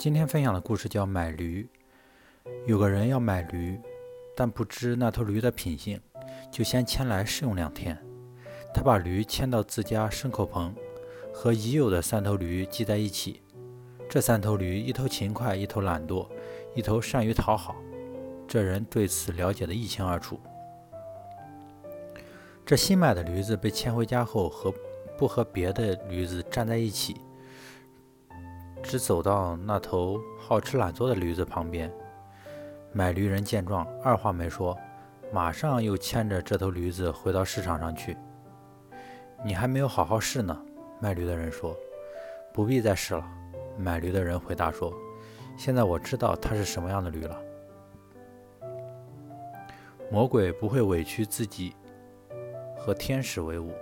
[0.00, 1.68] 今天分享的故事叫买驴。
[2.64, 3.78] 有个人要买驴，
[4.34, 6.00] 但不知那头驴的品性，
[6.50, 8.02] 就先牵来试用两天。
[8.72, 10.74] 他把驴牵到自家牲口棚，
[11.34, 13.42] 和已有的三头驴系在一起。
[14.08, 16.26] 这三头驴，一头勤快，一头懒惰，
[16.74, 17.76] 一头善于讨好。
[18.48, 20.40] 这人对此了解的一清二楚。
[22.64, 24.72] 这新买的驴子被牵回家后，和
[25.18, 27.20] 不和别的驴子站在一起。
[28.90, 31.88] 只走到那头好吃懒做的驴子旁边，
[32.92, 34.76] 买驴人见状，二话没说，
[35.32, 38.16] 马上又牵着这头驴子回到市场上去。
[39.44, 40.60] 你还没有好好试呢，
[40.98, 41.76] 卖驴的人说。
[42.52, 43.24] 不必再试了，
[43.78, 44.92] 买驴的人回答说。
[45.56, 47.40] 现在我知道它是什么样的驴了。
[50.10, 51.76] 魔鬼不会委屈自己
[52.76, 53.72] 和天使为伍。